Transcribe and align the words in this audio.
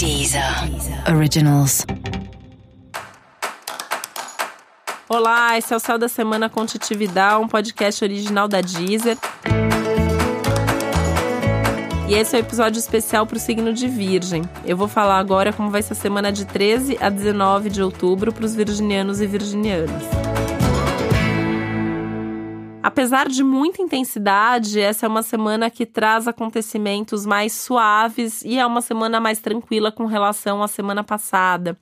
Deezer 0.00 0.42
Originals. 1.14 1.84
Olá, 5.06 5.58
esse 5.58 5.74
é 5.74 5.76
o 5.76 5.78
Céu 5.78 5.98
da 5.98 6.08
Semana 6.08 6.48
com 6.48 6.64
Titividade, 6.64 7.44
um 7.44 7.46
podcast 7.46 8.02
original 8.02 8.48
da 8.48 8.62
Deezer. 8.62 9.18
E 12.08 12.14
esse 12.14 12.34
é 12.34 12.38
o 12.38 12.42
um 12.42 12.46
episódio 12.46 12.78
especial 12.78 13.26
para 13.26 13.36
o 13.36 13.38
signo 13.38 13.74
de 13.74 13.88
Virgem. 13.88 14.42
Eu 14.64 14.74
vou 14.74 14.88
falar 14.88 15.18
agora 15.18 15.52
como 15.52 15.68
vai 15.68 15.82
ser 15.82 15.92
a 15.92 15.96
semana 15.96 16.32
de 16.32 16.46
13 16.46 16.96
a 16.98 17.10
19 17.10 17.68
de 17.68 17.82
outubro 17.82 18.32
para 18.32 18.46
os 18.46 18.54
virginianos 18.54 19.20
e 19.20 19.26
virginianas. 19.26 20.02
Apesar 22.82 23.28
de 23.28 23.44
muita 23.44 23.82
intensidade, 23.82 24.80
essa 24.80 25.04
é 25.04 25.08
uma 25.08 25.22
semana 25.22 25.70
que 25.70 25.84
traz 25.84 26.26
acontecimentos 26.26 27.26
mais 27.26 27.52
suaves 27.52 28.42
e 28.42 28.58
é 28.58 28.64
uma 28.64 28.80
semana 28.80 29.20
mais 29.20 29.38
tranquila 29.38 29.92
com 29.92 30.06
relação 30.06 30.62
à 30.62 30.68
semana 30.68 31.04
passada. 31.04 31.76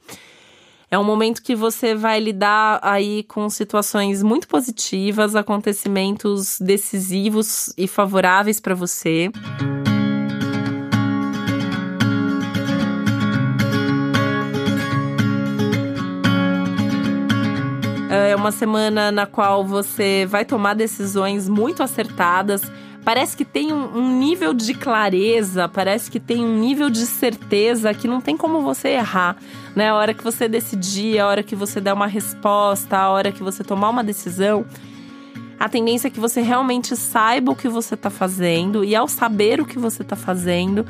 É 0.90 0.98
um 0.98 1.04
momento 1.04 1.42
que 1.42 1.54
você 1.54 1.95
vai 1.95 2.18
lidar 2.18 2.80
aí 2.82 3.23
com 3.24 3.48
situações 3.48 4.23
muito 4.23 4.48
positivas, 4.48 5.37
acontecimentos 5.37 6.59
decisivos 6.59 7.73
e 7.76 7.87
favoráveis 7.87 8.59
para 8.59 8.74
você. 8.74 9.30
É 9.74 9.77
uma 18.38 18.52
semana 18.52 19.10
na 19.10 19.27
qual 19.27 19.65
você 19.65 20.24
vai 20.27 20.45
tomar 20.45 20.74
decisões 20.74 21.48
muito 21.48 21.83
acertadas. 21.83 22.62
Parece 23.05 23.37
que 23.37 23.45
tem 23.45 23.73
um, 23.73 23.96
um, 23.96 24.19
nível 24.19 24.55
de 24.55 24.74
clareza, 24.74 25.69
parece 25.69 26.10
que 26.10 26.20
tem 26.20 26.45
um 26.45 26.59
nível 26.59 26.88
de 26.88 27.05
certeza 27.06 27.93
que 27.93 28.06
não 28.06 28.20
tem 28.20 28.37
como 28.37 28.62
você 28.62 28.91
errar, 28.91 29.37
né? 29.74 29.88
A 29.88 29.95
hora 29.95 30.15
que 30.15 30.23
você 30.23 30.48
decidir, 30.48 31.19
a 31.19 31.27
hora 31.27 31.43
que 31.43 31.57
você 31.57 31.80
der 31.80 31.93
uma 31.93 32.07
resposta, 32.07 32.96
a 32.96 33.10
hora 33.10 33.32
que 33.32 33.43
você 33.43 33.65
tomar 33.65 33.88
uma 33.88 34.04
decisão, 34.04 34.65
a 35.59 35.68
tendência 35.68 36.09
é 36.09 36.10
que 36.10 36.21
você 36.21 36.40
realmente 36.40 36.95
saiba 36.95 37.51
o 37.51 37.57
que 37.57 37.68
você 37.68 37.95
está 37.95 38.10
fazendo 38.10 38.84
e 38.84 38.95
ao 38.95 39.09
saber 39.09 39.60
o 39.60 39.66
que 39.66 39.79
você 39.79 40.02
está 40.02 40.15
fazendo, 40.15 40.87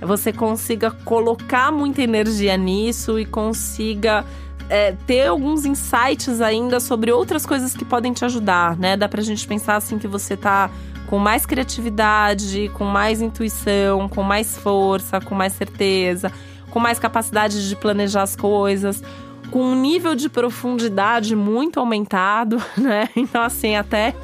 você 0.00 0.32
consiga 0.32 0.90
colocar 0.90 1.70
muita 1.70 2.02
energia 2.02 2.56
nisso 2.56 3.18
e 3.18 3.24
consiga 3.24 4.24
é, 4.68 4.94
ter 5.06 5.26
alguns 5.26 5.64
insights 5.64 6.40
ainda 6.40 6.80
sobre 6.80 7.10
outras 7.10 7.46
coisas 7.46 7.74
que 7.74 7.84
podem 7.84 8.12
te 8.12 8.24
ajudar, 8.24 8.76
né? 8.76 8.96
Dá 8.96 9.08
pra 9.08 9.22
gente 9.22 9.46
pensar 9.46 9.76
assim 9.76 9.98
que 9.98 10.06
você 10.06 10.36
tá 10.36 10.70
com 11.06 11.18
mais 11.18 11.46
criatividade, 11.46 12.70
com 12.74 12.84
mais 12.84 13.22
intuição, 13.22 14.08
com 14.08 14.22
mais 14.22 14.58
força, 14.58 15.20
com 15.20 15.34
mais 15.34 15.54
certeza, 15.54 16.30
com 16.70 16.78
mais 16.78 16.98
capacidade 16.98 17.66
de 17.66 17.74
planejar 17.76 18.22
as 18.22 18.36
coisas, 18.36 19.02
com 19.50 19.62
um 19.62 19.74
nível 19.74 20.14
de 20.14 20.28
profundidade 20.28 21.34
muito 21.34 21.80
aumentado, 21.80 22.62
né? 22.76 23.08
Então, 23.16 23.42
assim, 23.42 23.74
até 23.74 24.14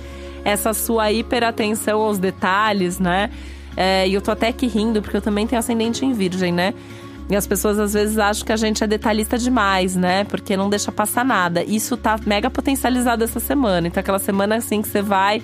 essa 0.44 0.74
sua 0.74 1.10
hiperatenção 1.10 2.02
aos 2.02 2.18
detalhes, 2.18 2.98
né? 2.98 3.30
É, 3.76 4.06
e 4.06 4.14
eu 4.14 4.20
tô 4.20 4.30
até 4.30 4.48
aqui 4.48 4.66
rindo, 4.66 5.00
porque 5.00 5.16
eu 5.16 5.22
também 5.22 5.46
tenho 5.46 5.58
ascendente 5.58 6.04
em 6.04 6.12
virgem, 6.12 6.52
né? 6.52 6.74
E 7.28 7.36
as 7.36 7.46
pessoas 7.46 7.78
às 7.78 7.94
vezes 7.94 8.18
acham 8.18 8.44
que 8.44 8.52
a 8.52 8.56
gente 8.56 8.84
é 8.84 8.86
detalhista 8.86 9.38
demais, 9.38 9.96
né? 9.96 10.24
Porque 10.24 10.56
não 10.56 10.68
deixa 10.68 10.92
passar 10.92 11.24
nada. 11.24 11.64
Isso 11.64 11.96
tá 11.96 12.18
mega 12.26 12.50
potencializado 12.50 13.24
essa 13.24 13.40
semana. 13.40 13.88
Então, 13.88 14.00
aquela 14.00 14.18
semana 14.18 14.56
assim 14.56 14.82
que 14.82 14.88
você 14.88 15.00
vai 15.00 15.42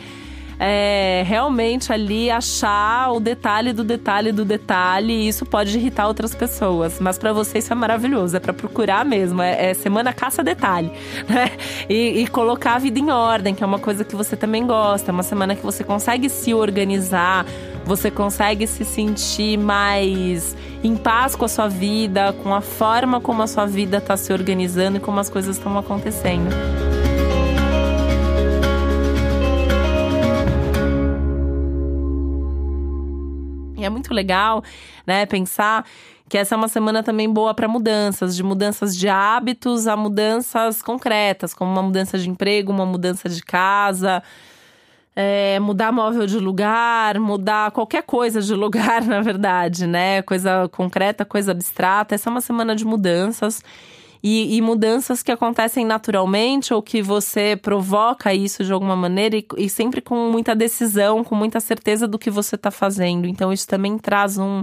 é, 0.61 1.25
realmente 1.27 1.91
ali 1.91 2.31
achar 2.31 3.11
o 3.13 3.19
detalhe 3.19 3.73
do 3.73 3.83
detalhe 3.83 4.31
do 4.31 4.45
detalhe. 4.45 5.13
E 5.13 5.29
isso 5.29 5.47
pode 5.47 5.77
irritar 5.79 6.07
outras 6.07 6.35
pessoas. 6.35 7.01
Mas 7.01 7.19
para 7.19 7.33
você 7.33 7.59
isso 7.59 7.73
é 7.73 7.77
maravilhoso. 7.77 8.37
É 8.37 8.41
para 8.41 8.53
procurar 8.53 9.05
mesmo. 9.05 9.41
É, 9.41 9.71
é, 9.71 9.75
semana 9.75 10.13
caça 10.13 10.45
detalhe, 10.45 10.93
né? 11.27 11.51
E, 11.89 12.23
e 12.23 12.27
colocar 12.27 12.75
a 12.75 12.79
vida 12.79 12.99
em 12.99 13.11
ordem, 13.11 13.55
que 13.55 13.65
é 13.65 13.67
uma 13.67 13.79
coisa 13.79 14.05
que 14.05 14.15
você 14.15 14.37
também 14.37 14.67
gosta. 14.67 15.11
É 15.11 15.13
uma 15.13 15.23
semana 15.23 15.57
que 15.57 15.63
você 15.63 15.83
consegue 15.83 16.29
se 16.29 16.53
organizar 16.53 17.47
você 17.85 18.11
consegue 18.11 18.67
se 18.67 18.85
sentir 18.85 19.59
mais 19.59 20.57
em 20.83 20.97
paz 20.97 21.35
com 21.35 21.45
a 21.45 21.49
sua 21.49 21.67
vida, 21.67 22.33
com 22.43 22.55
a 22.55 22.61
forma 22.61 23.21
como 23.21 23.43
a 23.43 23.47
sua 23.47 23.67
vida 23.67 23.99
está 23.99 24.17
se 24.17 24.33
organizando 24.33 24.99
e 24.99 25.01
como 25.01 25.19
as 25.19 25.29
coisas 25.29 25.57
estão 25.57 25.77
acontecendo. 25.77 26.51
É 33.91 33.93
muito 33.93 34.15
legal, 34.15 34.63
né, 35.07 35.27
pensar 35.27 35.85
que 36.29 36.39
essa 36.39 36.55
é 36.55 36.57
uma 36.57 36.69
semana 36.69 37.03
também 37.03 37.29
boa 37.29 37.53
para 37.53 37.67
mudanças, 37.67 38.37
de 38.37 38.43
mudanças 38.43 38.97
de 38.97 39.09
hábitos 39.09 39.89
a 39.89 39.97
mudanças 39.97 40.81
concretas, 40.81 41.53
como 41.53 41.73
uma 41.73 41.83
mudança 41.83 42.17
de 42.17 42.31
emprego, 42.31 42.71
uma 42.71 42.87
mudança 42.87 43.29
de 43.29 43.43
casa, 43.43 44.23
é, 45.15 45.59
mudar 45.59 45.91
móvel 45.91 46.27
de 46.27 46.39
lugar, 46.39 47.19
mudar 47.19 47.73
qualquer 47.73 48.05
coisa 48.05 48.41
de 48.41 48.55
lugar, 48.55 49.03
na 49.05 49.21
verdade, 49.21 49.89
né? 49.89 50.23
Coisa 50.23 50.69
concreta, 50.69 51.25
coisa 51.25 51.51
abstrata. 51.51 52.15
Essa 52.15 52.29
é 52.29 52.31
uma 52.31 52.41
semana 52.41 52.77
de 52.77 52.85
mudanças. 52.85 53.61
E, 54.23 54.57
e, 54.57 54.61
mudanças 54.61 55.23
que 55.23 55.33
acontecem 55.33 55.85
naturalmente 55.85 56.75
ou 56.75 56.83
que 56.83 57.01
você 57.01 57.57
provoca 57.57 58.35
isso 58.35 58.63
de 58.63 58.73
alguma 58.73 58.95
maneira 58.95 59.37
e, 59.37 59.47
e 59.57 59.69
sempre 59.69 60.03
com 60.03 60.31
muita 60.31 60.55
decisão, 60.55 61.25
com 61.25 61.35
muita 61.35 61.59
certeza 61.59 62.07
do 62.07 62.19
que 62.19 62.31
você 62.31 62.57
está 62.57 62.71
fazendo. 62.71 63.27
Então, 63.27 63.51
isso 63.51 63.67
também 63.67 63.97
traz 63.97 64.37
um 64.37 64.63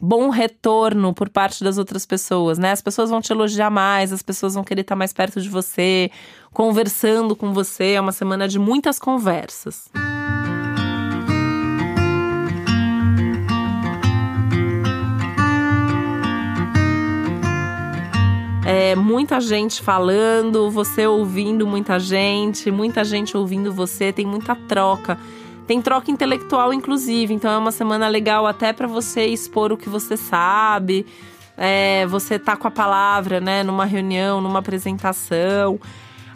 bom 0.00 0.28
retorno 0.30 1.12
por 1.14 1.28
parte 1.28 1.64
das 1.64 1.78
outras 1.78 2.06
pessoas, 2.06 2.58
né? 2.58 2.72
As 2.72 2.82
pessoas 2.82 3.10
vão 3.10 3.20
te 3.20 3.32
elogiar 3.32 3.70
mais, 3.70 4.12
as 4.12 4.22
pessoas 4.22 4.54
vão 4.54 4.64
querer 4.64 4.82
estar 4.82 4.96
mais 4.96 5.12
perto 5.12 5.40
de 5.40 5.48
você, 5.48 6.10
conversando 6.52 7.34
com 7.34 7.52
você. 7.52 7.92
É 7.92 8.00
uma 8.00 8.12
semana 8.12 8.48
de 8.48 8.58
muitas 8.58 8.98
conversas. 8.98 9.90
É, 9.94 10.15
muita 19.02 19.40
gente 19.40 19.82
falando, 19.82 20.70
você 20.70 21.06
ouvindo 21.06 21.66
muita 21.66 21.98
gente, 21.98 22.70
muita 22.70 23.04
gente 23.04 23.36
ouvindo 23.36 23.72
você, 23.72 24.12
tem 24.12 24.26
muita 24.26 24.54
troca. 24.54 25.18
Tem 25.66 25.82
troca 25.82 26.10
intelectual, 26.10 26.72
inclusive, 26.72 27.34
então 27.34 27.50
é 27.50 27.58
uma 27.58 27.72
semana 27.72 28.06
legal 28.06 28.46
até 28.46 28.72
para 28.72 28.86
você 28.86 29.26
expor 29.26 29.72
o 29.72 29.76
que 29.76 29.88
você 29.88 30.16
sabe. 30.16 31.04
É, 31.56 32.06
você 32.06 32.38
tá 32.38 32.56
com 32.56 32.68
a 32.68 32.70
palavra, 32.70 33.40
né, 33.40 33.62
numa 33.62 33.84
reunião, 33.84 34.40
numa 34.40 34.60
apresentação. 34.60 35.80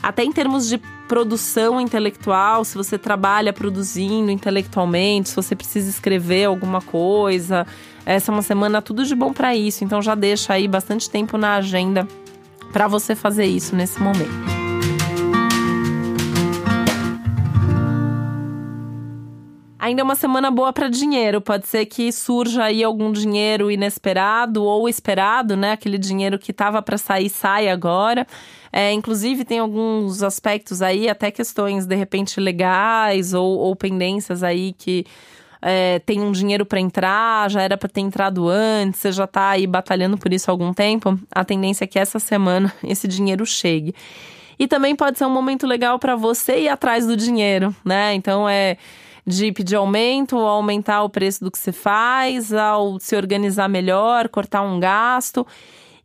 Até 0.03 0.25
em 0.25 0.33
termos 0.33 0.67
de 0.69 0.79
produção 1.07 1.81
intelectual, 1.81 2.65
se 2.65 2.77
você 2.77 2.97
trabalha 2.97 3.53
produzindo 3.53 4.31
intelectualmente, 4.31 5.29
se 5.29 5.37
você 5.37 5.55
precisa 5.55 5.91
escrever 5.91 6.47
alguma 6.47 6.81
coisa, 6.81 7.67
essa 8.07 8.31
é 8.31 8.33
uma 8.33 8.43
semana 8.43 8.81
tudo 8.81 9.05
de 9.05 9.15
bom 9.15 9.33
para 9.33 9.55
isso. 9.55 9.85
Então 9.85 10.01
já 10.01 10.15
deixa 10.15 10.55
aí 10.55 10.67
bastante 10.67 11.11
tempo 11.11 11.37
na 11.37 11.57
agenda 11.57 12.09
para 12.73 12.89
você 12.89 13.15
fazer 13.15 13.47
isso 13.47 13.75
nesse 13.75 14.01
momento. 14.01 14.61
Ainda 19.81 20.03
é 20.03 20.05
uma 20.05 20.15
semana 20.15 20.51
boa 20.51 20.75
para 20.75 20.89
dinheiro. 20.89 21.41
Pode 21.41 21.67
ser 21.67 21.87
que 21.87 22.13
surja 22.13 22.65
aí 22.65 22.85
algum 22.85 23.11
dinheiro 23.11 23.71
inesperado 23.71 24.63
ou 24.63 24.87
esperado, 24.87 25.57
né? 25.57 25.73
Aquele 25.73 25.97
dinheiro 25.97 26.39
que 26.39 26.53
tava 26.53 26.83
para 26.83 26.99
sair 26.99 27.31
sai 27.31 27.67
agora. 27.69 28.27
É, 28.71 28.93
inclusive 28.93 29.43
tem 29.43 29.59
alguns 29.59 30.23
aspectos 30.23 30.83
aí, 30.83 31.09
até 31.09 31.31
questões 31.31 31.87
de 31.87 31.97
repente 31.97 32.39
legais 32.39 33.33
ou, 33.33 33.59
ou 33.59 33.75
pendências 33.75 34.43
aí 34.43 34.75
que 34.75 35.07
é, 35.63 35.99
tem 36.01 36.21
um 36.21 36.33
dinheiro 36.33 36.65
para 36.65 36.81
entrar, 36.81 37.51
já 37.51 37.63
era 37.63 37.77
para 37.77 37.89
ter 37.89 38.01
entrado 38.01 38.49
antes, 38.49 39.01
você 39.01 39.13
já 39.13 39.25
está 39.25 39.51
aí 39.51 39.67
batalhando 39.67 40.17
por 40.17 40.33
isso 40.33 40.51
há 40.51 40.53
algum 40.53 40.73
tempo. 40.73 41.19
A 41.31 41.45
tendência 41.45 41.85
é 41.85 41.87
que 41.87 41.99
essa 41.99 42.19
semana 42.19 42.73
esse 42.83 43.07
dinheiro 43.07 43.45
chegue. 43.45 43.95
E 44.59 44.67
também 44.67 44.95
pode 44.95 45.19
ser 45.19 45.25
um 45.25 45.31
momento 45.31 45.67
legal 45.67 45.99
para 45.99 46.15
você 46.17 46.61
ir 46.61 46.69
atrás 46.69 47.07
do 47.07 47.17
dinheiro, 47.17 47.75
né? 47.85 48.15
Então 48.15 48.49
é 48.49 48.77
de 49.27 49.53
pedir 49.53 49.77
aumento, 49.77 50.37
aumentar 50.37 51.03
o 51.03 51.09
preço 51.09 51.45
do 51.45 51.51
que 51.51 51.59
você 51.59 51.73
faz, 51.73 52.53
ao 52.53 52.99
se 52.99 53.15
organizar 53.15 53.69
melhor, 53.69 54.29
cortar 54.29 54.63
um 54.63 54.81
gasto. 54.81 55.47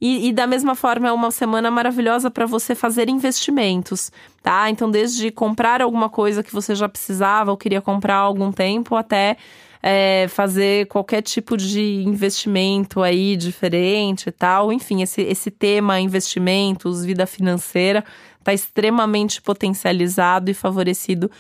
E, 0.08 0.28
e, 0.28 0.32
da 0.32 0.46
mesma 0.46 0.76
forma, 0.76 1.08
é 1.08 1.12
uma 1.12 1.32
semana 1.32 1.72
maravilhosa 1.72 2.30
para 2.30 2.46
você 2.46 2.76
fazer 2.76 3.10
investimentos, 3.10 4.12
tá? 4.44 4.70
Então, 4.70 4.92
desde 4.92 5.32
comprar 5.32 5.82
alguma 5.82 6.10
coisa 6.10 6.44
que 6.44 6.54
você 6.54 6.76
já 6.76 6.88
precisava 6.88 7.50
ou 7.50 7.58
queria 7.58 7.82
comprar 7.82 8.18
há 8.18 8.20
algum 8.20 8.52
tempo, 8.52 8.96
até 8.96 9.36
é, 9.82 10.28
fazer 10.30 10.86
qualquer 10.90 11.24
tipo 11.24 11.58
de 11.58 12.04
investimento 12.06 13.02
aí 13.02 13.36
diferente 13.36 14.30
e 14.30 14.32
tal. 14.32 14.72
Enfim, 14.72 15.02
esse, 15.02 15.24
esse 15.24 15.50
tema 15.50 16.00
investimentos, 16.00 17.04
vida 17.04 17.26
financeira, 17.26 18.06
está 18.38 18.54
extremamente 18.54 19.42
potencializado 19.42 20.52
e 20.52 20.54
favorecido 20.54 21.32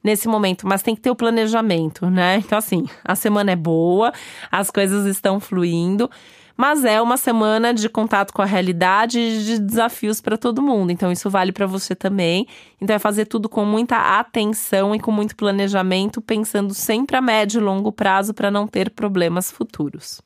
nesse 0.00 0.28
momento, 0.28 0.64
mas 0.64 0.80
tem 0.80 0.94
que 0.94 1.00
ter 1.00 1.10
o 1.10 1.16
planejamento, 1.16 2.08
né? 2.08 2.36
Então, 2.38 2.56
assim, 2.56 2.84
a 3.04 3.16
semana 3.16 3.50
é 3.50 3.56
boa, 3.56 4.12
as 4.48 4.70
coisas 4.70 5.06
estão 5.06 5.40
fluindo, 5.40 6.08
Mas 6.56 6.84
é 6.84 7.00
uma 7.00 7.16
semana 7.16 7.72
de 7.72 7.88
contato 7.88 8.32
com 8.32 8.42
a 8.42 8.46
realidade 8.46 9.18
e 9.18 9.44
de 9.44 9.58
desafios 9.58 10.20
para 10.20 10.36
todo 10.36 10.62
mundo. 10.62 10.90
Então 10.90 11.10
isso 11.10 11.30
vale 11.30 11.52
para 11.52 11.66
você 11.66 11.94
também. 11.94 12.46
Então 12.80 12.94
é 12.94 12.98
fazer 12.98 13.26
tudo 13.26 13.48
com 13.48 13.64
muita 13.64 14.18
atenção 14.18 14.94
e 14.94 15.00
com 15.00 15.10
muito 15.10 15.36
planejamento, 15.36 16.20
pensando 16.20 16.74
sempre 16.74 17.16
a 17.16 17.20
médio 17.20 17.60
e 17.60 17.64
longo 17.64 17.92
prazo 17.92 18.34
para 18.34 18.50
não 18.50 18.66
ter 18.66 18.90
problemas 18.90 19.50
futuros. 19.50 20.20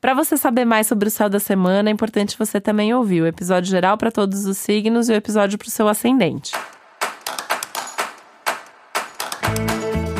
Para 0.00 0.14
você 0.14 0.36
saber 0.36 0.64
mais 0.64 0.88
sobre 0.88 1.06
o 1.06 1.10
céu 1.10 1.28
da 1.28 1.38
semana, 1.38 1.88
é 1.88 1.92
importante 1.92 2.36
você 2.36 2.60
também 2.60 2.92
ouvir 2.92 3.22
o 3.22 3.26
episódio 3.26 3.70
geral 3.70 3.96
para 3.96 4.10
todos 4.10 4.46
os 4.46 4.58
signos 4.58 5.08
e 5.08 5.12
o 5.12 5.14
episódio 5.14 5.56
para 5.56 5.68
o 5.68 5.70
seu 5.70 5.86
ascendente. 5.86 6.52